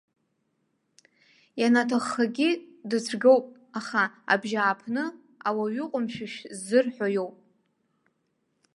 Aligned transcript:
Ианаҭаххагьы, 1.61 2.49
дыцәгьоуп, 2.89 3.45
аха 3.79 4.03
абжьааԥны, 4.33 5.03
ауаҩы 5.47 5.85
ҟәымшәышә 5.91 6.39
ззырҳәо 6.57 7.07
иоуп. 7.15 7.37